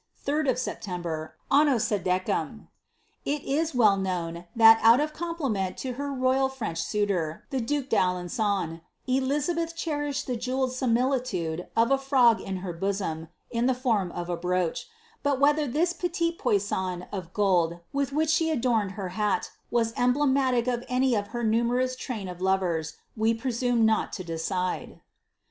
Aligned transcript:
3d 0.25 0.49
of 0.49 0.57
September, 0.57 1.35
anno 1.51 1.75
Itt."* 1.75 2.27
It 3.23 3.43
is 3.43 3.75
well 3.75 3.97
known, 3.97 4.45
that, 4.55 4.79
out 4.81 4.99
of 4.99 5.13
compliment 5.13 5.77
to 5.77 5.93
her 5.93 6.11
royal 6.11 6.49
French 6.49 6.81
suitor, 6.81 7.45
the 7.51 7.61
due 7.61 7.83
d'Alen^on, 7.83 8.81
Elizabeth 9.05 9.75
cherished 9.75 10.25
the 10.25 10.35
jewelled 10.35 10.71
similitude 10.73 11.67
of 11.75 11.91
a 11.91 11.99
frog 11.99 12.41
in 12.41 12.57
her 12.65 12.73
bosom, 12.73 13.27
in 13.51 13.67
the 13.67 13.75
form 13.75 14.11
of 14.13 14.27
a 14.27 14.35
brooch; 14.35 14.87
but 15.21 15.39
whether 15.39 15.67
this 15.67 15.93
petil 15.93 16.35
poiuoa 16.35 17.07
of 17.11 17.31
gold, 17.31 17.79
with 17.93 18.11
which 18.11 18.31
she 18.31 18.49
adorned 18.49 18.93
her 18.93 19.09
hat, 19.09 19.51
was 19.69 19.93
emblematical 19.95 20.73
of 20.73 20.83
any 20.89 21.13
of 21.13 21.27
her 21.27 21.43
numerous 21.43 21.95
train 21.95 22.27
of 22.27 22.41
lovers, 22.41 22.95
we 23.15 23.35
presume 23.35 23.85
not 23.85 24.11
to 24.13 24.23
decide. 24.23 24.99